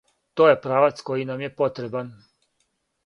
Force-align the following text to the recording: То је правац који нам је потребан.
То 0.39 0.47
је 0.51 0.55
правац 0.63 1.03
који 1.09 1.27
нам 1.31 1.43
је 1.45 1.51
потребан. 1.63 2.11